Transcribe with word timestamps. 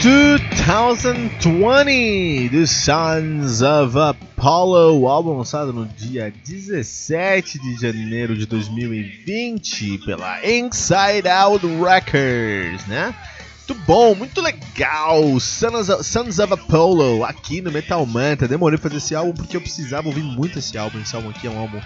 2020 0.00 2.48
The 2.48 2.66
Sons 2.66 3.60
of 3.60 3.98
Apollo, 3.98 5.06
álbum 5.06 5.36
lançado 5.36 5.74
no 5.74 5.84
dia 5.84 6.32
17 6.42 7.58
de 7.58 7.76
janeiro 7.76 8.34
de 8.34 8.46
2020 8.46 9.98
pela 9.98 10.40
Inside 10.42 11.28
Out 11.28 11.66
Records, 11.66 12.86
né? 12.86 13.14
Muito 13.68 13.86
bom, 13.86 14.14
muito 14.14 14.40
legal. 14.40 15.38
Sons 15.38 15.90
of, 15.90 16.02
Sons 16.02 16.38
of 16.38 16.54
Apollo 16.54 17.22
aqui 17.22 17.60
no 17.60 17.70
Metal 17.70 18.06
Manta. 18.06 18.48
Demorei 18.48 18.78
fazer 18.78 18.96
esse 18.96 19.14
álbum 19.14 19.34
porque 19.34 19.54
eu 19.54 19.60
precisava 19.60 20.08
ouvir 20.08 20.22
muito 20.22 20.60
esse 20.60 20.78
álbum. 20.78 20.98
Esse 20.98 21.14
álbum 21.14 21.28
aqui 21.28 21.46
é 21.46 21.50
um 21.50 21.58
álbum 21.58 21.78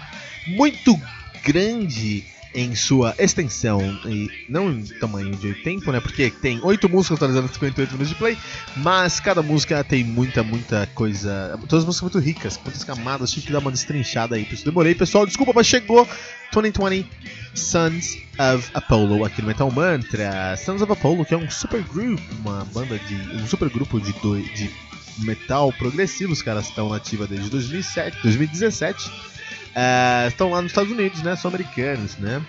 muito 0.47 0.97
grande 1.43 2.23
em 2.55 2.73
sua 2.73 3.13
extensão 3.19 3.81
e 4.05 4.29
não 4.49 4.71
em 4.71 4.83
tamanho 4.85 5.35
de 5.35 5.53
tempo, 5.55 5.91
né? 5.91 5.99
Porque 5.99 6.31
tem 6.31 6.59
oito 6.63 6.87
músicas 6.89 7.17
atualizando 7.17 7.53
58 7.53 7.91
minutos 7.91 8.09
de 8.09 8.15
play, 8.15 8.37
mas 8.77 9.19
cada 9.19 9.43
música 9.43 9.83
tem 9.83 10.03
muita, 10.03 10.41
muita 10.41 10.87
coisa. 10.95 11.59
Todas 11.67 11.83
as 11.83 11.85
músicas 11.85 12.13
muito 12.13 12.19
ricas, 12.19 12.59
muitas 12.63 12.83
camadas, 12.83 13.31
tive 13.31 13.47
que 13.47 13.51
dar 13.51 13.59
uma 13.59 13.71
destrinchada 13.71 14.35
aí. 14.35 14.45
Por 14.45 14.53
isso 14.53 14.65
demorei, 14.65 14.95
pessoal. 14.95 15.25
Desculpa, 15.25 15.51
mas 15.53 15.67
chegou 15.67 16.07
2020 16.53 17.05
Sons 17.53 18.17
of 18.39 18.69
Apollo 18.73 19.25
aqui 19.25 19.41
no 19.41 19.49
Metal 19.49 19.69
Mantra. 19.69 20.55
Sons 20.57 20.81
of 20.81 20.91
Apollo, 20.91 21.25
que 21.25 21.33
é 21.33 21.37
um 21.37 21.49
super 21.49 21.83
group, 21.83 22.19
uma 22.39 22.63
banda 22.73 22.97
de. 22.97 23.15
um 23.35 23.45
super 23.45 23.69
grupo 23.69 23.99
de, 23.99 24.13
do, 24.13 24.41
de 24.41 24.71
metal 25.19 25.71
progressivo, 25.73 26.31
os 26.33 26.41
caras 26.41 26.67
estão 26.67 26.89
nativa 26.89 27.27
desde 27.27 27.49
2007, 27.49 28.17
2017 28.21 29.35
Estão 30.27 30.51
lá 30.51 30.61
nos 30.61 30.71
Estados 30.71 30.91
Unidos, 30.91 31.21
né? 31.21 31.35
São 31.35 31.49
americanos, 31.49 32.17
né? 32.17 32.41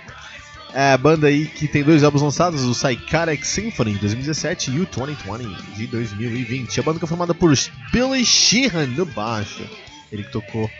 É 0.73 0.93
a 0.93 0.99
banda 0.99 1.29
aí 1.29 1.47
que 1.47 1.67
tem 1.67 1.83
dois 1.83 2.05
álbuns 2.05 2.23
lançados, 2.23 2.63
o 2.65 2.73
Psychotic 2.73 3.45
Symphony 3.45 3.95
de 3.95 4.01
2017 4.01 4.71
e 4.73 4.81
o 4.81 4.87
2020 4.87 5.75
de 5.75 5.87
2020. 5.87 6.81
A 6.81 6.83
banda 6.83 6.99
que 6.99 7.05
é 7.05 7.09
formada 7.09 7.35
por 7.35 7.57
Billy 7.93 8.25
Sheehan 8.25 8.87
no 8.89 9.07
baixo. 9.07 9.67
Ele 10.13 10.23
que 10.23 10.31
tocou. 10.31 10.71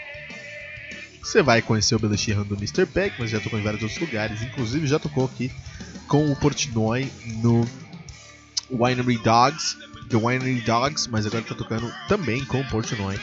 Você 1.23 1.43
vai 1.43 1.63
conhecer 1.63 1.95
o 1.95 1.99
Billy 1.99 2.19
Sheehan 2.19 2.43
do 2.43 2.57
Mr. 2.57 2.85
Peck, 2.87 3.17
mas 3.19 3.31
já 3.31 3.41
tocou 3.41 3.59
em 3.59 3.63
vários 3.63 3.83
outros 3.83 3.99
lugares. 3.99 4.43
Inclusive 4.43 4.87
já 4.87 4.99
tocou 4.99 5.25
aqui 5.25 5.51
com 6.07 6.31
o 6.31 6.37
Portnoy 6.37 7.11
no 7.43 7.67
Winery 8.71 9.19
Dogs, 9.19 9.77
The 10.11 10.17
Winery 10.17 10.61
Dogs, 10.61 11.09
mas 11.11 11.27
agora 11.27 11.43
está 11.43 11.55
tocando 11.55 11.91
também 12.09 12.45
com 12.45 12.61
o 12.61 12.69
Portnoy 12.69 13.19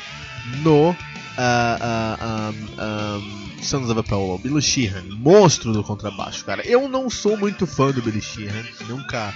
no 0.64 0.96
uh, 1.38 2.52
um, 2.52 3.58
um, 3.58 3.64
Sons 3.64 3.90
of 3.90 4.00
Apollo, 4.00 4.40
Billy 4.40 4.62
Sheehan, 4.62 5.04
monstro 5.18 5.72
do 5.72 5.84
contrabaixo, 5.84 6.46
cara. 6.46 6.66
Eu 6.68 6.88
não 6.88 7.10
sou 7.10 7.38
muito 7.38 7.66
fã 7.66 7.92
do 7.92 8.02
Billy 8.02 8.22
Sheehan, 8.22 8.64
nunca 8.88 9.34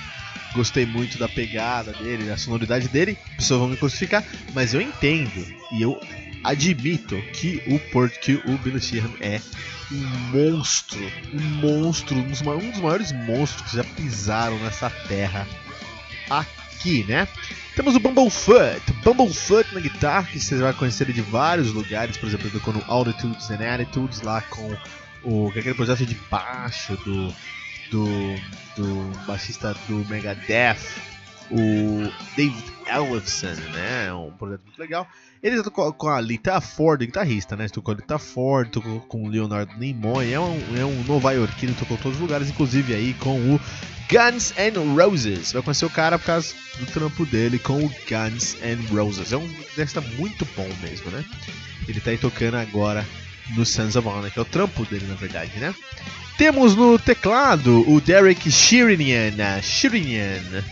gostei 0.54 0.86
muito 0.86 1.18
da 1.18 1.28
pegada 1.28 1.94
dele, 1.94 2.26
da 2.26 2.38
sonoridade 2.38 2.88
dele, 2.88 3.18
pessoas 3.36 3.60
vão 3.60 3.70
me 3.70 3.78
crucificar, 3.78 4.24
mas 4.54 4.74
eu 4.74 4.82
entendo 4.82 5.46
e 5.72 5.82
eu 5.82 6.00
admito 6.44 7.22
que 7.34 7.62
o 7.68 7.80
Port, 7.92 8.18
que 8.20 8.36
o 8.46 8.58
Billy 8.60 8.82
Sheehan 8.82 9.12
é 9.20 9.42
um 9.92 10.06
monstro, 10.32 11.00
um 11.34 11.42
monstro, 11.42 12.18
um 12.18 12.30
dos, 12.30 12.42
maiores 12.42 13.12
monstros 13.12 13.70
que 13.70 13.78
já 13.78 13.84
pisaram 13.84 14.58
nessa 14.60 14.90
terra 14.90 15.48
aqui, 16.30 16.67
né? 17.08 17.28
Temos 17.76 17.96
o 17.96 18.00
Bumblefoot, 18.00 18.82
Bumblefoot 19.04 19.74
na 19.74 19.80
guitarra, 19.80 20.28
que 20.28 20.40
vocês 20.40 20.60
vão 20.62 20.74
conhecer 20.74 21.12
de 21.12 21.22
vários 21.22 21.72
lugares, 21.72 22.18
por 22.18 22.28
exemplo, 22.28 22.50
tocou 22.50 22.74
no 22.74 22.84
Altitudes 22.88 23.50
and 23.52 23.74
Attitudes, 23.74 24.22
lá 24.22 24.42
com 24.42 24.76
o 25.24 25.50
aquele 25.50 25.74
projeto 25.74 26.06
de 26.06 26.16
baixo 26.30 26.96
do, 26.98 27.34
do, 27.92 28.36
do 28.76 29.26
baixista 29.26 29.76
do 29.88 30.06
Megadeth, 30.10 30.78
o 31.52 32.12
David 32.36 32.64
Ellefson, 32.88 33.56
né? 33.74 34.14
Um 34.14 34.32
projeto 34.32 34.62
muito 34.64 34.80
legal. 34.80 35.08
Ele 35.42 35.62
tocou 35.62 35.92
com 35.94 36.10
a 36.10 36.20
Lita 36.20 36.60
Ford, 36.60 37.00
guitarrista, 37.00 37.56
né? 37.56 37.68
Tocou 37.70 37.94
a 37.94 37.98
Lita 37.98 38.18
Ford, 38.18 38.70
tocou 38.70 39.00
com 39.02 39.24
o 39.24 39.30
Leonardo 39.30 39.78
Nimoy, 39.78 40.32
é 40.32 40.40
um, 40.40 40.60
é 40.78 40.86
um 40.86 41.04
nova-iorquino, 41.04 41.74
tocou 41.76 41.98
em 41.98 42.00
todos 42.02 42.18
os 42.18 42.22
lugares, 42.22 42.50
inclusive 42.50 42.94
aí 42.94 43.14
com 43.16 43.38
o 43.54 43.60
Guns 44.10 44.54
N' 44.58 44.96
Roses. 44.96 45.52
Vai 45.52 45.62
conhecer 45.62 45.86
o 45.86 45.90
cara 45.90 46.18
por 46.18 46.26
causa 46.26 46.54
do 46.80 46.86
trampo 46.88 47.26
dele 47.26 47.60
com 47.60 47.78
o 47.78 47.90
Guns 47.90 48.56
N' 48.62 48.88
Roses. 48.92 49.32
É 49.32 49.38
um 49.38 49.48
guitarrista 49.48 50.02
muito 50.02 50.48
bom 50.56 50.70
mesmo, 50.82 51.12
né? 51.12 51.24
Ele 51.88 52.00
tá 52.00 52.12
aí 52.12 52.18
tocando 52.18 52.56
agora 52.56 53.06
no 53.56 53.66
Sons 53.66 53.96
of 53.96 54.08
Honor, 54.08 54.32
que 54.32 54.40
é 54.40 54.42
o 54.42 54.46
trampo 54.46 54.86
dele, 54.86 55.06
na 55.08 55.16
verdade, 55.16 55.52
né? 55.60 55.74
Temos 56.38 56.76
no 56.76 57.00
teclado 57.00 57.90
o 57.90 58.00
Derek 58.00 58.52
Shirinian. 58.52 59.62
Shirinian 59.62 60.64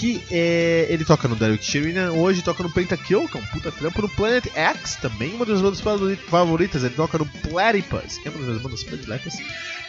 que 0.00 0.22
é, 0.30 0.86
ele 0.88 1.04
toca 1.04 1.28
no 1.28 1.36
Derek 1.36 1.62
Sheridan, 1.62 2.12
hoje 2.12 2.40
toca 2.40 2.62
no 2.62 2.70
Pentakill, 2.70 3.28
que 3.28 3.36
é 3.36 3.40
um 3.40 3.44
puta 3.44 3.70
trampo, 3.70 4.00
no 4.00 4.08
Planet 4.08 4.46
X 4.54 4.96
também, 4.96 5.34
uma 5.34 5.44
das 5.44 5.60
bandas 5.60 5.82
favoritas, 6.26 6.82
ele 6.82 6.94
toca 6.94 7.18
no 7.18 7.26
Platypus, 7.26 8.16
que 8.16 8.26
é 8.26 8.30
uma 8.30 8.50
das 8.50 8.62
bandas 8.62 8.82
prediletas. 8.82 9.34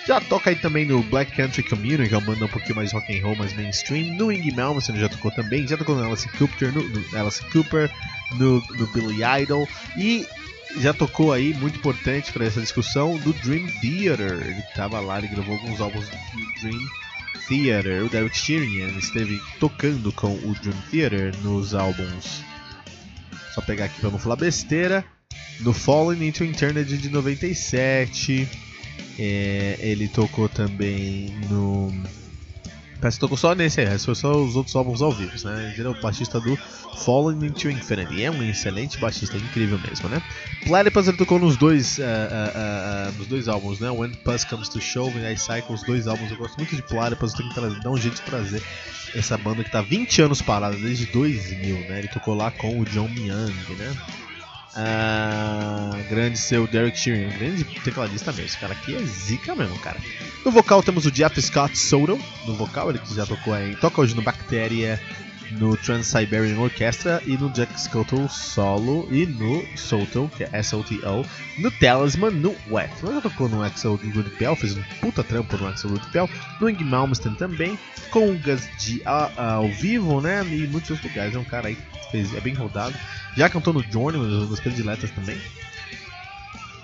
Já 0.05 0.19
toca 0.19 0.49
aí 0.49 0.57
também 0.57 0.85
no 0.85 1.01
Black 1.03 1.33
Country 1.33 1.63
Community, 1.63 2.09
que 2.09 2.13
é 2.13 2.17
uma 2.17 2.27
banda 2.27 2.43
um 2.43 2.49
pouquinho 2.49 2.75
mais 2.75 2.91
rock 2.91 3.17
and 3.17 3.23
roll, 3.23 3.37
mais 3.37 3.53
mainstream. 3.53 4.15
No 4.15 4.29
Ing 4.29 4.51
Malmsteen 4.51 4.99
já 4.99 5.07
tocou 5.07 5.31
também, 5.31 5.65
já 5.65 5.77
tocou 5.77 5.95
no 5.95 6.05
Alice 6.05 6.27
Cooper, 6.37 6.73
no, 6.73 6.83
no 6.83 7.17
Alice 7.17 7.41
Cooper, 7.45 7.89
no, 8.33 8.55
no 8.55 8.87
Billy 8.87 9.21
Idol 9.41 9.65
e 9.95 10.27
já 10.81 10.93
tocou 10.93 11.31
aí, 11.31 11.53
muito 11.53 11.77
importante 11.77 12.33
para 12.33 12.43
essa 12.43 12.59
discussão, 12.59 13.17
do 13.19 13.31
Dream 13.31 13.65
Theater. 13.79 14.41
Ele 14.45 14.59
estava 14.59 14.99
lá, 14.99 15.19
ele 15.19 15.29
gravou 15.29 15.55
alguns 15.55 15.79
álbuns 15.79 16.05
do 16.09 16.61
Dream 16.61 16.81
Theater, 17.47 18.03
o 18.03 18.09
Derek 18.09 18.37
Sherian 18.37 18.89
esteve 18.97 19.41
tocando 19.59 20.11
com 20.11 20.33
o 20.33 20.55
Dream 20.61 20.77
Theater 20.89 21.35
nos 21.43 21.73
álbuns. 21.73 22.43
Só 23.53 23.61
pegar 23.61 23.85
aqui 23.85 23.99
para 23.99 24.09
não 24.09 24.19
falar 24.19 24.37
besteira. 24.37 25.03
No 25.59 25.73
Fallen 25.73 26.27
into 26.27 26.43
Eternity 26.43 26.97
de 26.97 27.09
97. 27.09 28.47
É, 29.19 29.77
ele 29.79 30.07
tocou 30.07 30.47
também 30.47 31.29
no 31.49 31.91
Parece 33.01 33.17
que 33.17 33.21
tocou 33.21 33.35
só 33.37 33.55
nesse 33.55 33.81
aí, 33.81 33.97
foi 33.97 34.13
só 34.13 34.31
os 34.31 34.55
outros 34.55 34.75
álbuns 34.75 35.01
ao 35.01 35.11
vivo, 35.11 35.31
né? 35.43 35.73
Ele 35.75 35.87
é 35.87 35.89
o 35.89 35.99
baixista 35.99 36.39
do 36.39 36.55
Fallen 37.03 37.43
into 37.43 37.67
Infinity. 37.67 38.23
É 38.23 38.29
um 38.29 38.43
excelente 38.43 38.99
baixista, 38.99 39.37
incrível 39.37 39.79
mesmo, 39.79 40.07
né? 40.07 40.21
Platypus 40.65 41.07
ele 41.07 41.17
tocou 41.17 41.39
nos 41.39 41.57
dois, 41.57 41.97
uh, 41.97 42.01
uh, 42.01 43.09
uh, 43.09 43.17
nos 43.17 43.25
dois 43.25 43.47
álbuns, 43.47 43.79
né? 43.79 43.89
When 43.89 44.11
Pus 44.11 44.43
Comes 44.43 44.69
to 44.69 44.79
Show 44.79 45.11
e 45.15 45.33
I 45.33 45.35
Cycle, 45.35 45.73
os 45.73 45.81
dois 45.81 46.07
álbuns. 46.07 46.29
Eu 46.29 46.37
gosto 46.37 46.57
muito 46.57 46.75
de 46.75 46.83
Platypus, 46.83 47.31
eu 47.31 47.37
tenho 47.39 47.49
que 47.49 47.55
trazer, 47.55 47.79
dar 47.79 47.89
um 47.89 47.97
jeito 47.97 48.15
de 48.17 48.21
trazer 48.21 48.61
essa 49.15 49.35
banda 49.35 49.63
que 49.63 49.71
tá 49.71 49.81
20 49.81 50.21
anos 50.21 50.41
parada, 50.43 50.77
desde 50.77 51.07
2000, 51.07 51.75
né? 51.89 51.99
Ele 51.99 52.07
tocou 52.07 52.35
lá 52.35 52.51
com 52.51 52.79
o 52.79 52.85
John 52.85 53.09
Young, 53.09 53.75
né? 53.77 53.97
Ah, 54.73 55.91
grande 56.09 56.37
seu 56.37 56.65
Derek 56.65 56.97
Sheeran, 56.97 57.29
grande 57.37 57.63
tecladista 57.83 58.31
mesmo. 58.31 58.45
Esse 58.45 58.57
cara 58.57 58.73
aqui 58.73 58.95
é 58.95 59.03
zica 59.03 59.53
mesmo, 59.55 59.77
cara. 59.79 59.97
No 60.45 60.51
vocal 60.51 60.81
temos 60.81 61.05
o 61.05 61.11
Jeff 61.11 61.41
Scott 61.41 61.77
Soto. 61.77 62.19
No 62.45 62.55
vocal, 62.55 62.89
ele 62.89 62.99
que 62.99 63.13
já 63.13 63.25
tocou 63.25 63.53
aí. 63.53 63.75
Toca 63.75 64.01
hoje 64.01 64.15
no 64.15 64.21
Bacteria, 64.21 64.99
no 65.51 65.75
Trans-Siberian 65.77 66.59
Orchestra 66.59 67.21
e 67.25 67.37
no 67.37 67.49
Jack 67.49 67.79
Scotto 67.79 68.27
solo 68.29 69.07
e 69.11 69.25
no 69.25 69.65
Soto, 69.77 70.29
que 70.35 70.43
é 70.43 70.49
S-O-T-O, 70.53 71.25
no 71.59 71.71
Talisman, 71.71 72.31
no 72.31 72.55
Wet. 72.69 72.91
Mas 73.01 73.15
já 73.15 73.21
tocou 73.21 73.49
no 73.49 73.63
Axel 73.63 73.97
do 73.97 74.29
Pell, 74.37 74.55
fez 74.55 74.77
um 74.77 74.83
puta 74.99 75.23
trampo 75.23 75.57
no 75.57 75.67
Axel 75.67 75.91
do 75.91 75.99
Pell, 76.11 76.29
no 76.59 76.69
Ing 76.69 76.83
Malmsteen 76.83 77.35
também, 77.35 77.77
Gus 78.11 78.67
G 78.79 79.01
ao 79.05 79.67
vivo, 79.69 80.21
né, 80.21 80.43
e 80.43 80.67
muitos 80.67 80.91
outros 80.91 81.09
lugares. 81.09 81.35
É 81.35 81.39
um 81.39 81.43
cara 81.43 81.67
aí 81.67 81.75
que 81.75 82.11
fez, 82.11 82.33
é 82.35 82.41
bem 82.41 82.53
rodado. 82.53 82.95
Já 83.35 83.49
cantou 83.49 83.73
no 83.73 83.83
Journey, 83.83 84.19
uma 84.19 84.45
das 84.47 84.59
prediletas 84.59 85.11
também. 85.11 85.37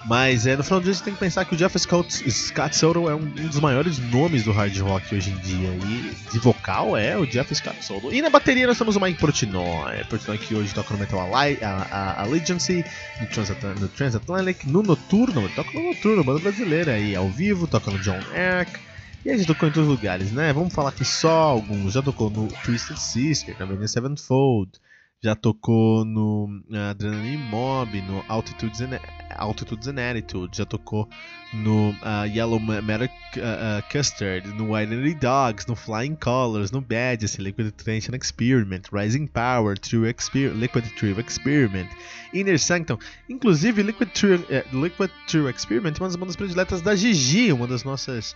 Mas 0.07 0.47
é, 0.47 0.55
no 0.55 0.63
final 0.63 0.79
do 0.79 0.85
dia 0.85 0.93
você 0.93 1.03
tem 1.03 1.13
que 1.13 1.19
pensar 1.19 1.43
que 1.43 1.53
o 1.53 1.57
Jeff 1.57 1.77
Scott, 1.77 2.31
Scott 2.31 2.73
Soto 2.73 3.09
é 3.09 3.13
um, 3.13 3.19
um, 3.19 3.47
dos 3.47 3.59
maiores 3.59 3.99
nomes 3.99 4.43
do 4.43 4.53
hard 4.53 4.77
rock 4.77 5.13
hoje 5.13 5.31
em 5.31 5.37
dia. 5.39 5.69
E 5.85 6.31
de 6.31 6.39
vocal 6.39 6.95
é 6.95 7.17
o 7.17 7.25
Jeff 7.25 7.53
Scott 7.53 7.83
Soto. 7.83 8.13
E 8.13 8.21
na 8.21 8.29
bateria 8.29 8.65
nós 8.65 8.77
temos 8.77 8.95
o 8.95 9.01
Mike 9.01 9.19
Portnoy. 9.19 10.05
Portnoy 10.09 10.37
que 10.37 10.55
hoje 10.55 10.73
toca 10.73 10.93
no 10.93 10.99
Metal 11.01 11.19
Allegiance, 12.17 12.85
no, 13.19 13.81
no 13.81 13.87
Transatlantic, 13.89 14.65
no 14.65 14.81
Noturno. 14.81 15.41
Ele 15.41 15.53
toca 15.53 15.71
no 15.73 15.89
Noturno, 15.89 16.23
banda 16.23 16.39
brasileira 16.39 16.93
aí, 16.93 17.13
ao 17.13 17.27
vivo, 17.27 17.67
toca 17.67 17.91
no 17.91 17.99
John 17.99 18.19
Eric. 18.33 18.79
E 19.25 19.29
a 19.29 19.35
gente 19.35 19.47
tocou 19.47 19.67
em 19.67 19.73
todos 19.73 19.89
os 19.89 19.93
lugares, 19.93 20.31
né? 20.31 20.53
Vamos 20.53 20.73
falar 20.73 20.89
aqui 20.89 21.03
só 21.03 21.29
alguns. 21.29 21.91
Já 21.91 22.01
tocou 22.01 22.29
no 22.29 22.47
Twisted 22.63 22.97
Sister, 22.97 23.57
na 23.59 23.65
Avenida 23.65 23.89
Sevenfold 23.89 24.71
já 25.23 25.35
tocou 25.35 26.05
no 26.05 26.45
uh, 26.69 26.89
Adrenaline 26.91 27.37
Mob, 27.37 28.01
no 28.01 28.23
Altitudes 28.27 28.81
and, 28.81 28.99
Altitudes 29.35 29.87
já 30.57 30.65
tocou 30.65 31.07
no 31.53 31.91
uh, 32.03 32.25
Yellow 32.25 32.59
Matter 32.59 33.09
uh, 33.37 33.81
Custard, 33.89 34.47
no 34.55 34.73
White 34.73 35.15
Dogs, 35.15 35.67
no 35.67 35.75
Flying 35.75 36.15
Colors, 36.15 36.71
no 36.71 36.81
Badges, 36.81 37.37
Liquid 37.37 37.71
Tension 37.71 38.13
Experiment, 38.15 38.89
Rising 38.91 39.27
Power, 39.27 39.77
True 39.77 40.09
Exper 40.09 40.53
Liquid 40.53 40.85
True 40.97 41.15
Experiment, 41.19 41.89
Inner 42.33 42.59
Sanctum, 42.59 42.97
inclusive 43.29 43.81
Liquid 43.81 44.09
True, 44.13 44.45
Liquid 44.73 45.11
True 45.27 45.49
Experiment 45.49 45.95
é 45.97 46.03
uma 46.03 46.07
das 46.07 46.15
bandas 46.15 46.35
prediletas 46.35 46.81
da 46.81 46.95
Gigi, 46.95 47.51
uma 47.51 47.67
das 47.67 47.83
nossas 47.83 48.35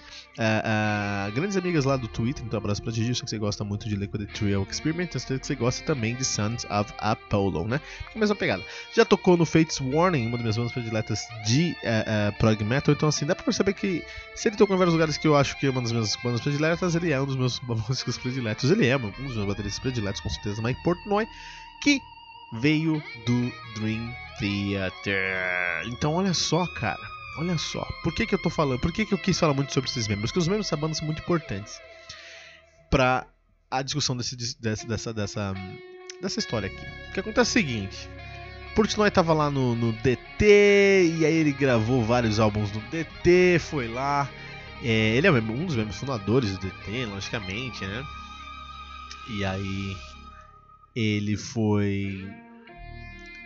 grandes 1.36 1.58
amigas 1.58 1.86
lá 1.86 1.98
do 1.98 2.08
Twitter, 2.08 2.44
então 2.46 2.58
abraço 2.58 2.82
pra 2.82 2.92
Gigi, 2.92 3.14
sei 3.14 3.24
que 3.24 3.30
você 3.30 3.38
gosta 3.38 3.64
muito 3.64 3.90
de 3.90 3.96
Liquid 3.96 4.28
True 4.34 4.54
Experiment, 4.70 5.10
eu 5.14 5.20
sei 5.20 5.38
que 5.38 5.46
você 5.46 5.56
gosta 5.56 5.84
também 5.86 6.16
de 6.16 6.24
Sons 6.24 6.66
of 6.66 6.94
Apollo, 6.98 7.68
né? 7.68 7.82
É 8.14 8.18
a 8.18 8.20
mesma 8.20 8.36
pegada. 8.36 8.64
Já 8.96 9.04
tocou 9.04 9.36
no 9.36 9.46
Fates 9.46 9.80
Warning, 9.82 10.28
uma 10.28 10.38
das 10.38 10.42
minhas 10.42 10.58
bandas 10.58 10.72
prediletas 10.72 11.28
de 11.46 11.76
prog 12.40 12.64
metal, 12.64 12.96
então, 13.02 13.10
assim, 13.10 13.26
dá 13.26 13.34
pra 13.34 13.44
perceber 13.44 13.74
que 13.74 14.06
se 14.36 14.48
ele 14.48 14.56
tocou 14.56 14.76
em 14.76 14.78
vários 14.78 14.94
lugares 14.94 15.18
que 15.18 15.28
eu 15.28 15.36
acho 15.36 15.58
que 15.60 15.66
é 15.66 15.72
uma 15.72 15.82
das 15.82 15.92
minhas 15.92 16.16
bandas 16.18 16.40
prediletas, 16.40 16.94
ele 16.94 17.12
é 17.12 17.20
um 17.20 17.26
dos 17.26 17.36
meus 17.36 17.60
músicos 17.66 18.16
prediletos. 18.16 18.70
Ele 18.70 18.86
é 18.86 18.96
um 18.96 19.10
dos 19.10 19.36
meus 19.36 19.48
bateristas 19.48 19.80
prediletos, 19.80 20.22
com 20.22 20.30
certeza, 20.30 20.62
Mike 20.62 20.84
Portnoy, 20.84 21.26
que 21.82 22.00
veio 22.54 23.02
do 23.26 23.52
Dream 23.74 24.16
Theater. 24.38 25.88
Então, 25.88 26.14
olha 26.14 26.32
só, 26.36 26.68
cara. 26.76 27.02
Olha 27.40 27.58
só. 27.58 27.84
Por 28.04 28.14
que, 28.14 28.28
que 28.28 28.36
eu 28.36 28.42
tô 28.44 28.52
falando? 28.52 28.80
Por 28.80 28.94
que, 28.94 29.04
que 29.04 29.16
eu 29.16 29.18
quis 29.18 29.40
falar 29.40 29.56
muito 29.56 29.74
sobre 29.74 29.90
esses 29.90 30.08
membros? 30.08 30.30
Porque 30.30 30.42
os 30.42 30.48
membros 30.48 30.68
dessa 30.68 30.78
banda 30.78 30.94
são 30.94 31.08
muito 31.08 31.24
importantes 31.24 31.82
para 32.92 33.26
a 33.72 33.82
discussão 33.82 34.16
desse, 34.16 34.36
dessa, 34.62 34.86
dessa, 34.86 35.12
dessa, 35.12 35.54
dessa 36.22 36.40
história 36.40 36.68
aqui. 36.68 37.10
O 37.10 37.14
que 37.14 37.20
acontece 37.20 37.58
é 37.58 37.62
o 37.62 37.66
seguinte. 37.66 38.10
Portnoy 38.76 39.12
tava 39.12 39.34
lá 39.34 39.52
no, 39.52 39.76
no, 39.76 39.92
DT, 39.92 41.16
e 41.20 41.26
aí 41.26 41.34
ele 41.34 41.52
gravou 41.52 42.04
vários 42.04 42.40
álbuns 42.40 42.72
no 42.72 42.80
DT, 42.90 43.60
foi 43.60 43.88
lá. 43.88 44.30
É, 44.84 45.16
ele 45.16 45.28
é 45.28 45.32
um 45.32 45.66
dos 45.66 45.76
membros 45.76 45.98
fundadores 45.98 46.58
do 46.58 46.60
DT, 46.60 47.06
logicamente, 47.06 47.86
né? 47.86 48.04
E 49.30 49.46
aí 49.46 49.96
ele 50.96 51.38
foi. 51.38 52.26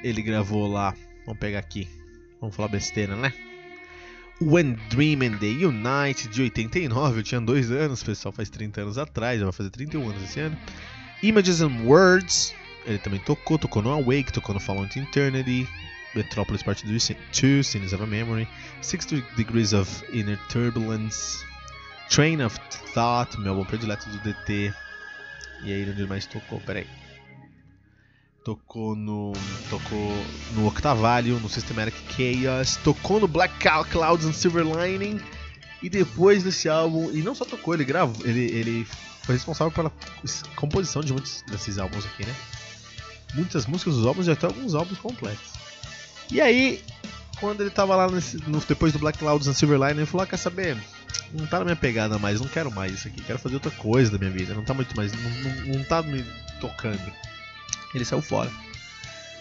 Ele 0.03 0.21
gravou 0.21 0.71
lá. 0.71 0.93
Vamos 1.25 1.39
pegar 1.39 1.59
aqui. 1.59 1.87
Vamos 2.39 2.55
falar 2.55 2.67
besteira, 2.67 3.15
né? 3.15 3.33
When 4.41 4.77
Dream 4.89 5.21
and 5.23 5.37
the 5.39 5.65
Unite 5.65 6.27
de 6.27 6.41
89, 6.41 7.19
eu 7.19 7.23
tinha 7.23 7.41
dois 7.41 7.71
anos, 7.71 8.03
pessoal, 8.03 8.31
faz 8.33 8.49
30 8.49 8.81
anos 8.81 8.97
atrás, 8.97 9.41
vai 9.41 9.51
fazer 9.51 9.69
31 9.69 10.09
anos 10.09 10.23
esse 10.23 10.39
ano. 10.39 10.57
Images 11.23 11.61
and 11.61 11.83
Words 11.85 12.53
ele 12.85 12.99
também 12.99 13.19
tocou, 13.19 13.57
tocou 13.57 13.81
no 13.81 13.91
Awake, 13.91 14.31
tocou 14.31 14.53
no 14.53 14.59
Fall 14.59 14.83
into 14.83 14.99
Eternity, 14.99 15.67
Metropolis 16.13 16.63
Part 16.63 16.85
2, 16.85 17.63
Scenes 17.63 17.93
of 17.93 18.03
a 18.03 18.07
Memory, 18.07 18.47
60 18.81 19.21
Degrees 19.35 19.73
of 19.73 19.89
Inner 20.13 20.39
Turbulence, 20.49 21.43
Train 22.09 22.41
of 22.41 22.59
Thought, 22.93 23.39
meu 23.39 23.53
álbum 23.53 23.65
predileto 23.65 24.09
do 24.09 24.17
DT. 24.19 24.73
E 25.63 25.73
aí 25.73 25.89
onde 25.89 26.05
mais 26.05 26.25
tocou? 26.25 26.59
Peraí. 26.61 26.87
Tocou 28.43 28.95
no. 28.95 29.33
Tocou 29.69 30.25
no 30.53 30.67
Octavalio, 30.67 31.39
no 31.39 31.49
Systematic 31.49 31.95
Chaos, 32.09 32.77
tocou 32.77 33.19
no 33.19 33.27
Black 33.27 33.53
Clouds 33.91 34.25
and 34.25 34.33
Silver 34.33 34.63
Lining. 34.63 35.19
E 35.81 35.89
depois 35.89 36.43
desse 36.43 36.69
álbum, 36.69 37.11
e 37.11 37.21
não 37.21 37.35
só 37.35 37.43
tocou, 37.43 37.73
ele 37.73 37.83
gravou, 37.83 38.25
ele, 38.25 38.45
ele 38.51 38.87
foi 39.25 39.35
responsável 39.35 39.71
pela 39.71 39.91
composição 40.55 41.01
de 41.01 41.11
muitos 41.11 41.43
desses 41.47 41.77
álbuns 41.77 42.05
aqui, 42.05 42.25
né? 42.25 42.35
muitas 43.35 43.65
músicas 43.65 43.95
dos 43.95 44.05
álbuns 44.05 44.27
e 44.27 44.31
até 44.31 44.47
alguns 44.47 44.73
álbuns 44.73 44.97
completos. 44.97 45.53
E 46.31 46.41
aí, 46.41 46.81
quando 47.39 47.61
ele 47.61 47.69
tava 47.69 47.95
lá 47.95 48.09
nesse, 48.09 48.37
no, 48.49 48.59
depois 48.59 48.93
do 48.93 48.99
Black 48.99 49.19
Clouds 49.19 49.47
and 49.47 49.53
Silverline, 49.53 49.99
ele 49.99 50.05
falou: 50.05 50.23
ah, 50.23 50.27
quer 50.27 50.37
saber? 50.37 50.77
Não 51.33 51.45
tá 51.45 51.59
na 51.59 51.65
minha 51.65 51.75
pegada 51.75 52.17
mais, 52.17 52.39
não 52.39 52.47
quero 52.47 52.71
mais 52.71 52.93
isso 52.93 53.07
aqui, 53.07 53.21
quero 53.21 53.39
fazer 53.39 53.55
outra 53.55 53.71
coisa 53.71 54.11
da 54.11 54.17
minha 54.17 54.31
vida, 54.31 54.53
não 54.53 54.63
tá 54.63 54.73
muito 54.73 54.95
mais, 54.95 55.11
não, 55.11 55.29
não, 55.29 55.77
não 55.77 55.83
tá 55.83 56.01
me 56.01 56.25
tocando. 56.59 57.11
Ele 57.93 58.05
saiu 58.05 58.21
fora. 58.21 58.49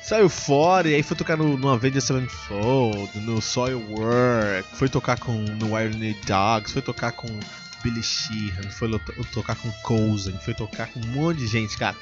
Saiu 0.03 0.29
fora 0.29 0.89
e 0.89 0.95
aí 0.95 1.03
foi 1.03 1.17
tocar 1.17 1.37
no, 1.37 1.57
no 1.57 1.71
Avenged 1.71 2.01
Sevenfold, 2.03 3.19
no 3.21 3.41
Soil 3.41 3.81
Work, 3.91 4.77
foi 4.77 4.89
tocar 4.89 5.19
com 5.19 5.33
no 5.33 5.81
Iron 5.81 6.15
Dogs, 6.27 6.73
foi 6.73 6.83
tocar 6.83 7.13
com 7.13 7.27
Billy 7.85 8.03
Sheehan, 8.03 8.71
foi 8.71 8.89
tocar 9.31 9.55
com 9.57 9.71
Coulson, 9.83 10.33
foi 10.39 10.55
tocar 10.55 10.89
com 10.89 10.99
um 11.01 11.07
monte 11.09 11.41
de 11.41 11.47
gente, 11.47 11.77
cara. 11.77 11.95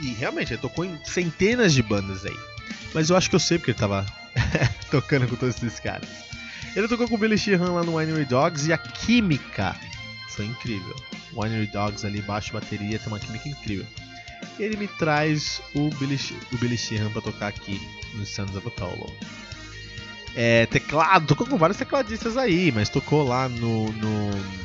E 0.00 0.14
realmente, 0.14 0.54
ele 0.54 0.60
tocou 0.60 0.84
em 0.84 0.98
centenas 1.04 1.74
de 1.74 1.82
bandas 1.82 2.24
aí. 2.24 2.36
Mas 2.94 3.10
eu 3.10 3.16
acho 3.16 3.28
que 3.28 3.36
eu 3.36 3.40
sei 3.40 3.58
porque 3.58 3.72
ele 3.72 3.78
tava 3.78 4.06
tocando 4.90 5.28
com 5.28 5.36
todos 5.36 5.62
esses 5.62 5.78
caras. 5.78 6.08
Ele 6.74 6.88
tocou 6.88 7.06
com 7.06 7.16
o 7.16 7.18
Billy 7.18 7.36
Sheehan 7.36 7.72
lá 7.72 7.84
no 7.84 7.98
Winery 7.98 8.24
Dogs 8.24 8.66
e 8.66 8.72
a 8.72 8.78
química 8.78 9.76
foi 10.30 10.46
incrível. 10.46 10.96
Winery 11.32 11.66
Dogs 11.66 12.04
ali 12.04 12.22
baixo 12.22 12.52
bateria 12.52 12.98
tem 12.98 13.08
uma 13.08 13.20
química 13.20 13.48
incrível. 13.48 13.86
Ele 14.58 14.76
me 14.76 14.88
traz 14.88 15.60
o 15.74 15.90
Billy, 15.90 16.18
o 16.52 16.56
Billy 16.56 16.78
Sheehan 16.78 17.10
pra 17.10 17.20
tocar 17.20 17.48
aqui 17.48 17.80
no 18.14 18.24
Sons 18.24 18.56
of 18.56 18.66
Apollo. 18.66 19.12
É, 20.34 20.66
teclado, 20.66 21.26
tocou 21.26 21.46
com 21.46 21.56
vários 21.56 21.78
tecladistas 21.78 22.36
aí, 22.36 22.72
mas 22.72 22.88
tocou 22.88 23.22
lá 23.22 23.48
no, 23.48 23.92
no 23.92 24.63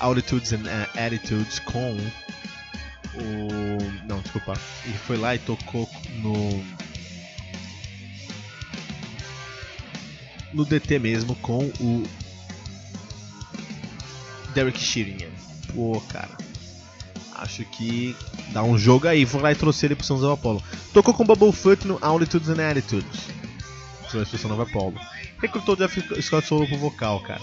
Altitudes 0.00 0.52
and 0.52 0.62
uh, 0.62 0.98
Attitudes 0.98 1.58
com 1.60 1.96
o. 3.14 4.06
Não, 4.06 4.20
desculpa. 4.20 4.54
Ele 4.84 4.98
foi 4.98 5.16
lá 5.16 5.34
e 5.34 5.38
tocou 5.38 5.88
no. 6.16 6.64
No 10.52 10.64
DT 10.64 10.98
mesmo 10.98 11.34
com 11.36 11.64
o. 11.80 12.04
Derek 14.54 14.78
Sheringham. 14.78 15.30
Pô, 15.74 16.00
cara. 16.08 16.36
Acho 17.34 17.64
que 17.66 18.16
dá 18.52 18.62
um 18.62 18.78
jogo 18.78 19.06
aí. 19.06 19.26
Foi 19.26 19.40
lá 19.40 19.52
e 19.52 19.54
trouxe 19.54 19.86
ele 19.86 19.94
pro 19.94 20.04
São 20.04 20.18
José 20.18 20.32
Apollo. 20.32 20.62
Tocou 20.92 21.12
com 21.12 21.24
Bubblefoot 21.24 21.86
no 21.86 21.98
Altitudes 22.00 22.48
and 22.48 22.70
Attitudes. 22.70 23.28
A 24.14 24.22
expressão 24.22 24.48
Nova 24.48 24.62
Apollo. 24.62 24.98
Recrutou 25.40 25.76
Jeff 25.76 26.22
Scott 26.22 26.46
Solo 26.46 26.66
pro 26.66 26.78
vocal, 26.78 27.20
cara. 27.20 27.42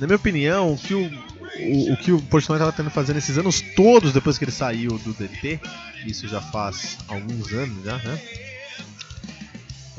Na 0.00 0.06
minha 0.06 0.16
opinião, 0.16 0.72
o 0.72 0.78
que 0.78 0.94
o 0.94 1.25
o, 1.60 1.92
o 1.92 1.96
que 1.96 2.12
o 2.12 2.20
Portnoy 2.22 2.56
estava 2.58 2.72
tendo 2.72 2.90
fazer 2.90 3.14
nesses 3.14 3.38
anos 3.38 3.60
todos 3.74 4.12
depois 4.12 4.38
que 4.38 4.44
ele 4.44 4.52
saiu 4.52 4.98
do 4.98 5.12
DT, 5.12 5.60
isso 6.06 6.28
já 6.28 6.40
faz 6.40 6.98
alguns 7.08 7.52
anos 7.52 7.84
já, 7.84 7.96
né? 7.98 8.20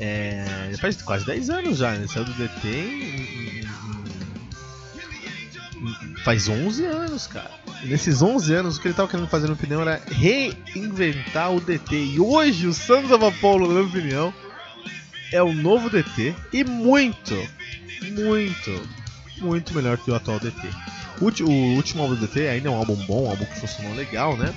É, 0.00 0.72
faz 0.80 1.02
quase 1.02 1.26
10 1.26 1.50
anos 1.50 1.78
já, 1.78 1.90
né? 1.90 1.98
ele 1.98 2.08
saiu 2.08 2.24
do 2.24 2.32
DT 2.32 2.68
em, 2.68 3.60
em, 3.60 3.68
faz 6.24 6.48
11 6.48 6.84
anos, 6.84 7.26
cara. 7.26 7.50
Nesses 7.84 8.22
11 8.22 8.54
anos, 8.54 8.76
o 8.76 8.80
que 8.80 8.88
ele 8.88 8.92
estava 8.92 9.08
querendo 9.08 9.28
fazer, 9.28 9.46
na 9.46 9.54
opinião, 9.54 9.80
era 9.80 10.00
reinventar 10.06 11.52
o 11.52 11.60
DT. 11.60 11.96
E 11.96 12.20
hoje, 12.20 12.66
o 12.66 12.74
Santos 12.74 13.10
of 13.10 13.42
na 13.42 13.66
minha 13.66 13.82
opinião, 13.82 14.34
é 15.32 15.42
o 15.42 15.52
novo 15.52 15.88
DT 15.88 16.34
e 16.52 16.64
muito, 16.64 17.34
muito, 18.12 18.88
muito 19.40 19.74
melhor 19.74 19.98
que 19.98 20.10
o 20.10 20.14
atual 20.14 20.40
DT. 20.40 20.68
O, 21.20 21.24
último 21.76 22.02
álbum 22.02 22.14
do 22.14 22.26
DT 22.26 22.48
ainda 22.48 22.68
é 22.68 22.70
um 22.70 22.76
álbum 22.76 22.94
bom, 23.06 23.24
um 23.24 23.30
álbum 23.30 23.44
que 23.44 23.60
funcionou 23.60 23.94
legal, 23.94 24.36
né? 24.36 24.54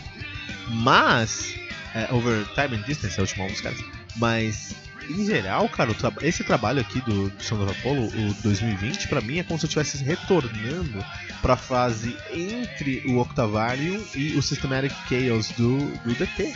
Mas. 0.68 1.56
É, 1.94 2.08
Over 2.14 2.46
Time 2.54 2.78
and 2.78 2.84
Distance 2.84 3.18
é 3.18 3.22
o 3.22 3.24
último 3.24 3.44
álbum 3.44 3.54
dos 3.54 3.62
caras. 3.62 3.80
Mas, 4.16 4.74
em 5.10 5.26
geral, 5.26 5.68
cara, 5.70 5.94
tra 5.94 6.12
esse 6.22 6.44
trabalho 6.44 6.80
aqui 6.80 7.02
do, 7.02 7.30
do 7.30 7.44
Sound 7.44 7.64
of 7.64 7.80
Apollo, 7.80 8.08
o 8.08 8.34
2020, 8.42 9.08
pra 9.08 9.22
mim 9.22 9.40
é 9.40 9.44
como 9.44 9.60
se 9.60 9.66
eu 9.66 9.68
estivesse 9.68 10.04
retornando 10.04 11.04
pra 11.42 11.58
fase 11.58 12.16
entre 12.34 13.04
o 13.08 13.20
Octavarium 13.20 14.02
e 14.16 14.36
o 14.36 14.42
Systematic 14.42 14.94
Chaos 15.10 15.50
do, 15.52 15.78
do 15.78 16.14
DT. 16.14 16.54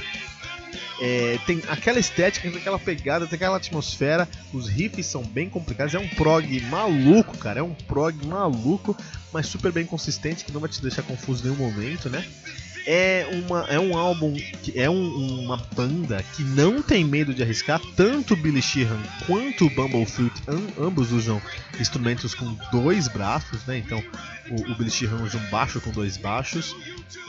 É, 1.00 1.38
tem 1.46 1.62
aquela 1.68 2.00
estética, 2.00 2.50
tem 2.50 2.60
aquela 2.60 2.80
pegada, 2.80 3.28
tem 3.28 3.36
aquela 3.36 3.58
atmosfera. 3.58 4.28
Os 4.54 4.68
riffs 4.68 5.06
são 5.06 5.24
bem 5.24 5.50
complicados. 5.50 5.94
É 5.94 6.00
um 6.00 6.08
prog 6.08 6.62
maluco, 6.62 7.38
cara. 7.38 7.60
É 7.60 7.64
um 7.64 7.74
prog 7.74 8.26
maluco, 8.26 8.96
mas 9.34 9.48
super 9.48 9.72
bem 9.72 9.86
consistente, 9.86 10.46
que 10.46 10.52
não 10.52 10.62
vai 10.62 10.70
te 10.70 10.82
deixar 10.82 11.04
confuso 11.04 11.46
em 11.46 11.52
nenhum 11.52 11.64
momento, 11.70 12.10
né? 12.10 12.26
É, 12.86 13.28
uma, 13.32 13.62
é 13.68 13.80
um 13.80 13.98
álbum, 13.98 14.36
é 14.74 14.90
um, 14.90 15.44
uma 15.44 15.58
banda 15.76 16.24
que 16.36 16.44
não 16.44 16.82
tem 16.82 17.04
medo 17.04 17.34
de 17.34 17.42
arriscar. 17.42 17.82
Tanto 17.96 18.36
Billy 18.36 18.62
Sheehan 18.62 19.02
quanto 19.26 19.66
o 19.66 19.70
Bumblefoot, 19.70 20.32
ambos 20.80 21.12
usam 21.12 21.42
instrumentos 21.80 22.34
com 22.34 22.56
dois 22.72 23.08
braços, 23.08 23.66
né? 23.66 23.78
Então 23.78 24.04
o, 24.50 24.72
o 24.72 24.76
Billy 24.76 24.92
Sheehan 24.92 25.24
usa 25.24 25.38
um 25.38 25.50
baixo 25.50 25.82
com 25.82 25.92
dois 25.92 26.18
baixos, 26.18 26.76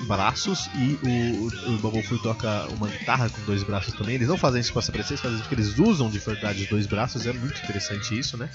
braços, 0.06 0.68
e 0.74 0.98
o, 1.02 1.70
o, 1.70 1.74
o 1.74 1.78
Bumblefoot 1.78 2.22
toca 2.22 2.66
uma 2.76 2.88
guitarra 2.88 3.30
com 3.30 3.42
dois 3.42 3.62
braços 3.62 3.94
também. 3.94 4.16
Eles 4.16 4.28
não 4.28 4.36
fazem 4.36 4.60
isso 4.60 4.72
para 4.72 4.82
se 4.82 4.92
parecer, 4.92 5.14
eles 5.14 5.20
fazem 5.20 5.36
isso 5.38 5.48
porque 5.48 5.60
eles 5.60 5.78
usam 5.78 6.10
de 6.10 6.18
verdade 6.18 6.62
os 6.62 6.68
dois 6.68 6.86
braços. 6.86 7.26
É 7.26 7.32
muito 7.32 7.62
interessante 7.62 8.18
isso, 8.18 8.36
né? 8.36 8.48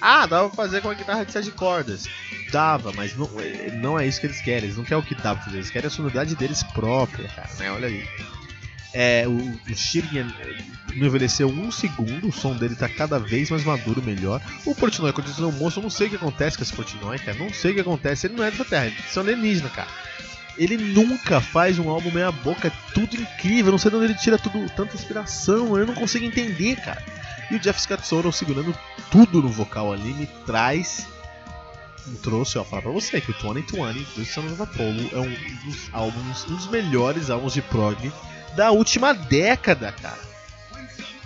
Ah, 0.00 0.26
dava 0.26 0.48
pra 0.48 0.56
fazer 0.56 0.80
com 0.80 0.90
a 0.90 0.94
guitarra 0.94 1.24
de 1.24 1.32
sete 1.32 1.50
cordas. 1.50 2.06
Dava, 2.50 2.92
mas 2.92 3.16
não, 3.16 3.30
não 3.80 3.98
é 3.98 4.06
isso 4.06 4.20
que 4.20 4.26
eles 4.26 4.40
querem. 4.40 4.64
Eles 4.64 4.76
não 4.76 4.84
querem 4.84 5.02
o 5.02 5.06
que 5.06 5.14
dá 5.14 5.34
pra 5.34 5.44
fazer, 5.44 5.58
eles 5.58 5.70
querem 5.70 5.86
a 5.86 5.90
sonoridade 5.90 6.34
deles 6.40 6.62
própria, 6.62 7.28
cara, 7.28 7.48
né? 7.58 7.70
Olha 7.70 7.86
aí. 7.86 8.04
É, 8.92 9.24
o, 9.28 9.72
o 9.72 9.76
Shirian 9.76 10.26
não 10.96 11.06
envelheceu 11.06 11.48
um 11.48 11.70
segundo, 11.70 12.28
o 12.28 12.32
som 12.32 12.56
dele 12.56 12.74
tá 12.74 12.88
cada 12.88 13.20
vez 13.20 13.50
mais 13.50 13.62
maduro, 13.62 14.02
melhor. 14.02 14.40
O 14.64 14.74
Portnoy 14.74 15.12
continua 15.12 15.50
um 15.50 15.52
monstro, 15.52 15.80
eu 15.80 15.84
não 15.84 15.90
sei 15.90 16.08
o 16.08 16.10
que 16.10 16.16
acontece 16.16 16.56
com 16.56 16.64
esse 16.64 16.72
Portnoy, 16.72 17.18
cara, 17.20 17.38
não 17.38 17.52
sei 17.52 17.70
o 17.70 17.74
que 17.74 17.80
acontece, 17.80 18.26
ele 18.26 18.34
não 18.34 18.44
é 18.44 18.50
dessa 18.50 18.64
terra, 18.64 18.86
ele 18.86 18.96
é 18.96 19.20
alienígena, 19.20 19.68
cara. 19.68 19.88
Ele 20.58 20.76
nunca 20.76 21.40
faz 21.40 21.78
um 21.78 21.88
álbum 21.88 22.10
meia 22.10 22.32
boca, 22.32 22.68
é 22.68 22.72
tudo 22.92 23.14
incrível, 23.14 23.66
eu 23.66 23.72
não 23.72 23.78
sei 23.78 23.90
de 23.90 23.96
onde 23.96 24.06
ele 24.06 24.14
tira 24.14 24.36
tudo, 24.36 24.68
tanta 24.70 24.96
inspiração, 24.96 25.78
eu 25.78 25.86
não 25.86 25.94
consigo 25.94 26.24
entender, 26.24 26.76
cara. 26.76 27.02
E 27.50 27.54
o 27.54 27.60
Jeff 27.60 27.80
Scott 27.80 28.04
Soto 28.06 28.32
segurando 28.32 28.76
tudo 29.10 29.40
no 29.40 29.48
vocal 29.48 29.92
ali 29.92 30.12
me 30.12 30.26
traz 30.44 31.06
trouxe, 32.22 32.58
ó, 32.58 32.64
falar 32.64 32.82
pra 32.82 32.90
você 32.90 33.20
que 33.20 33.30
o 33.30 33.34
2020 33.34 34.14
do 34.14 34.24
Sons 34.24 34.52
of 34.52 34.62
Apollo 34.62 35.10
é 35.12 35.18
um 35.18 35.64
dos 35.64 35.88
álbuns, 35.92 36.44
um 36.48 36.56
dos 36.56 36.66
melhores 36.68 37.30
álbuns 37.30 37.52
de 37.52 37.62
prog 37.62 38.12
da 38.54 38.70
última 38.70 39.12
década, 39.12 39.92
cara. 39.92 40.30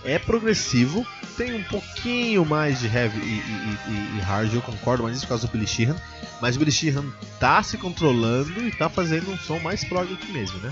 É 0.04 0.18
progressivo, 0.18 1.06
tem 1.36 1.54
um 1.54 1.62
pouquinho 1.64 2.44
mais 2.44 2.80
de 2.80 2.86
heavy 2.86 3.18
e, 3.18 3.22
e, 3.22 3.78
e, 3.88 4.18
e 4.18 4.20
hard, 4.20 4.52
eu 4.52 4.60
concordo, 4.60 5.02
mas 5.02 5.16
isso 5.16 5.26
por 5.26 5.30
causa 5.30 5.46
do 5.46 5.50
Billy 5.50 5.66
Sheehan. 5.66 5.96
Mas 6.40 6.56
o 6.56 6.58
Billy 6.58 6.70
Sheehan 6.70 7.06
tá 7.40 7.62
se 7.62 7.78
controlando 7.78 8.62
e 8.66 8.70
tá 8.70 8.90
fazendo 8.90 9.30
um 9.30 9.38
som 9.38 9.58
mais 9.60 9.82
prog 9.82 10.12
aqui 10.12 10.30
mesmo, 10.30 10.58
né? 10.58 10.70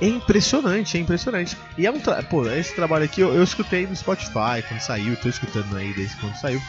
É 0.00 0.06
impressionante, 0.06 0.96
é 0.96 1.00
impressionante. 1.00 1.56
E 1.76 1.86
é 1.86 1.90
um 1.90 2.00
tra... 2.00 2.22
Pô, 2.22 2.46
esse 2.46 2.74
trabalho 2.74 3.04
aqui 3.04 3.20
eu, 3.20 3.34
eu 3.34 3.42
escutei 3.42 3.86
no 3.86 3.94
Spotify 3.94 4.62
quando 4.66 4.80
saiu, 4.80 5.16
tô 5.16 5.28
escutando 5.28 5.76
aí 5.76 5.92
desde 5.94 6.16
quando 6.16 6.34
saiu 6.36 6.60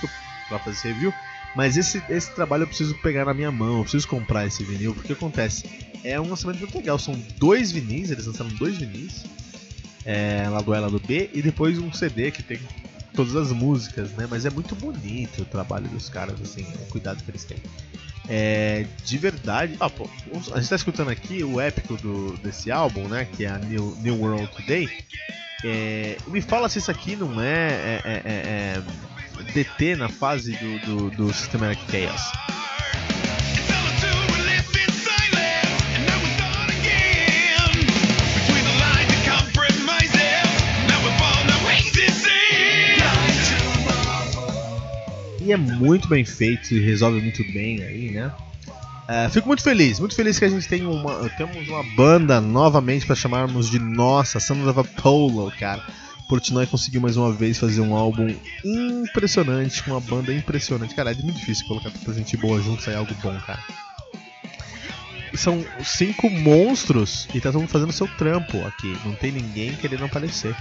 pra 0.50 0.59
fazer 0.59 0.93
review. 0.93 1.13
Mas 1.55 1.75
esse, 1.77 2.01
esse 2.10 2.31
trabalho 2.31 2.63
eu 2.63 2.67
preciso 2.67 2.96
pegar 2.96 3.25
na 3.25 3.34
minha 3.34 3.51
mão, 3.51 3.77
eu 3.77 3.84
preciso 3.84 4.08
comprar 4.08 4.48
esse 4.48 4.63
vinil, 4.63 4.93
porque 4.93 5.13
acontece? 5.13 5.65
É 6.03 6.20
um 6.20 6.29
lançamento 6.29 6.60
muito 6.60 6.77
legal, 6.77 6.98
são 6.98 7.13
dois 7.38 7.72
vinis, 7.72 8.10
eles 8.10 8.25
lançaram 8.25 8.50
dois 8.51 8.77
vinis, 8.77 9.25
é, 10.05 10.48
lado 10.50 10.74
A 10.74 10.77
e 10.77 10.81
lado 10.81 11.01
B, 11.05 11.29
e 11.34 11.41
depois 11.41 11.77
um 11.77 11.91
CD 11.91 12.31
que 12.31 12.41
tem 12.41 12.60
todas 13.13 13.36
as 13.36 13.51
músicas, 13.51 14.12
né? 14.12 14.27
Mas 14.29 14.46
é 14.46 14.50
muito 14.50 14.75
bonito 14.75 15.41
o 15.41 15.46
trabalho 15.46 15.88
dos 15.89 16.10
caras, 16.10 16.41
assim, 16.41 16.65
o 16.81 16.86
cuidado 16.89 17.22
que 17.24 17.29
eles 17.29 17.43
têm. 17.43 17.58
É, 18.29 18.86
de 19.03 19.17
verdade, 19.17 19.75
ah, 19.79 19.89
pô, 19.89 20.10
a 20.53 20.60
gente 20.60 20.70
tá 20.70 20.75
escutando 20.75 21.10
aqui 21.10 21.43
o 21.43 21.60
épico 21.60 21.98
do, 21.98 22.38
desse 22.38 22.72
álbum, 22.72 23.08
né? 23.08 23.27
Que 23.36 23.46
é 23.46 23.50
a 23.50 23.58
New, 23.58 23.98
New 24.01 24.22
World 24.22 24.48
Today. 24.55 24.89
É, 25.63 26.17
me 26.27 26.41
fala 26.41 26.70
se 26.70 26.79
isso 26.79 26.89
aqui 26.89 27.15
não 27.15 27.39
é, 27.41 28.01
é, 28.03 28.03
é, 28.03 28.22
é 28.25 28.84
DT 29.41 29.95
na 29.95 30.10
fase 30.10 30.51
do, 30.53 30.79
do, 30.79 31.10
do 31.12 31.33
Systematic 31.33 31.79
Chaos. 31.89 32.21
E 45.43 45.51
é 45.51 45.57
muito 45.57 46.07
bem 46.07 46.24
feito 46.24 46.74
e 46.74 46.79
resolve 46.79 47.19
muito 47.19 47.43
bem 47.51 47.83
aí, 47.83 48.12
né? 48.12 48.31
Uh, 49.12 49.29
fico 49.29 49.48
muito 49.48 49.62
feliz, 49.62 50.00
muito 50.00 50.15
feliz 50.15 50.39
que 50.39 50.45
a 50.45 50.50
gente 50.50 50.65
tem 50.65 50.86
uma, 50.86 51.27
temos 51.31 51.67
uma 51.67 51.83
banda 51.95 52.39
novamente 52.39 53.05
para 53.05 53.15
chamarmos 53.15 53.69
de 53.69 53.77
nossa, 53.77 54.39
Sons 54.39 54.65
of 54.65 54.79
Apollo, 54.79 55.51
cara. 55.60 55.83
Portnoy 56.31 56.65
conseguiu 56.65 57.01
mais 57.01 57.17
uma 57.17 57.33
vez 57.33 57.57
fazer 57.57 57.81
um 57.81 57.93
álbum 57.93 58.33
impressionante, 58.63 59.83
com 59.83 59.91
uma 59.91 60.00
banda 60.00 60.33
impressionante. 60.33 60.95
Cara, 60.95 61.11
é 61.11 61.15
muito 61.15 61.38
difícil 61.38 61.67
colocar 61.67 61.91
tanta 61.91 62.13
gente 62.13 62.38
boa 62.38 62.61
junto 62.61 62.79
e 62.79 62.85
sair 62.85 62.95
algo 62.95 63.13
bom, 63.21 63.38
cara. 63.41 63.59
São 65.33 65.61
cinco 65.83 66.29
monstros 66.29 67.27
e 67.33 67.41
tá 67.41 67.51
todo 67.51 67.59
mundo 67.59 67.69
fazendo 67.69 67.91
seu 67.91 68.07
trampo 68.07 68.65
aqui. 68.65 68.97
Não 69.03 69.13
tem 69.13 69.33
ninguém 69.33 69.75
querendo 69.75 70.05
aparecer. 70.05 70.55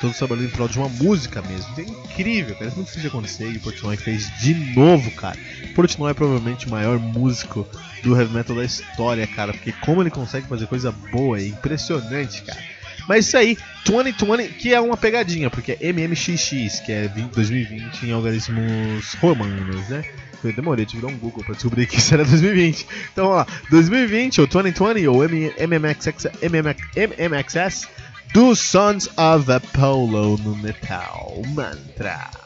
Todos 0.00 0.18
trabalhando 0.18 0.46
em 0.46 0.50
prol 0.50 0.66
de 0.66 0.76
uma 0.76 0.88
música 0.88 1.40
mesmo. 1.40 1.72
É 1.78 1.82
incrível, 1.82 2.56
cara. 2.56 2.72
É 2.72 2.74
muito 2.74 2.88
difícil 2.88 3.02
de 3.02 3.06
acontecer 3.06 3.48
e 3.48 3.58
o 3.58 3.60
Portnoy 3.60 3.96
fez 3.96 4.28
de 4.40 4.54
novo, 4.74 5.08
cara. 5.12 5.38
Portnoy 5.76 6.10
é 6.10 6.14
provavelmente 6.14 6.66
o 6.66 6.70
maior 6.70 6.98
músico 6.98 7.64
do 8.02 8.18
heavy 8.18 8.34
metal 8.34 8.56
da 8.56 8.64
história, 8.64 9.24
cara. 9.24 9.52
Porque 9.52 9.70
como 9.70 10.02
ele 10.02 10.10
consegue 10.10 10.48
fazer 10.48 10.66
coisa 10.66 10.90
boa 10.90 11.38
é 11.38 11.46
impressionante, 11.46 12.42
cara. 12.42 12.75
Mas 13.08 13.26
isso 13.26 13.36
aí, 13.36 13.56
2020, 13.84 14.54
que 14.54 14.74
é 14.74 14.80
uma 14.80 14.96
pegadinha, 14.96 15.48
porque 15.48 15.78
é 15.80 15.92
MMXX, 15.92 16.80
que 16.84 16.92
é 16.92 17.08
2020 17.08 18.06
em 18.06 18.12
algarismos 18.12 19.14
romanos, 19.14 19.88
né? 19.88 20.04
Eu 20.44 20.52
demorei 20.52 20.84
de 20.84 20.96
virar 20.96 21.08
um 21.08 21.18
Google 21.18 21.42
pra 21.44 21.54
descobrir 21.54 21.86
que 21.86 21.98
isso 21.98 22.14
era 22.14 22.24
2020. 22.24 22.86
Então, 23.12 23.26
ó, 23.26 23.44
2020 23.70 24.40
ou 24.40 24.46
2020 24.46 25.08
ou 25.08 25.22
MMXX, 25.24 26.26
MMXS 26.42 27.88
do 28.32 28.54
Sons 28.54 29.08
of 29.16 29.50
Apollo 29.50 30.38
no 30.38 30.54
Metal 30.56 31.42
Mantra. 31.48 32.45